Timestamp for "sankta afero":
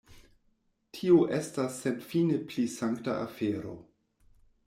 2.79-3.77